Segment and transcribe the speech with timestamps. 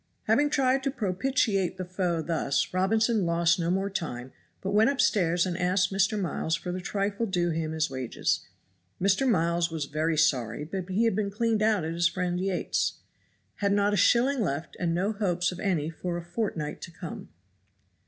[0.23, 5.45] Having tried to propitiate the foe thus, Robinson lost no more time, but went upstairs
[5.45, 6.19] and asked Mr.
[6.19, 8.39] Miles for the trifle due to him as wages.
[8.99, 9.29] Mr.
[9.29, 12.93] Miles was very sorry, but he had been cleaned out at his friend Yates's
[13.57, 17.29] had not a shilling left and no hopes of any for a fortnight to come.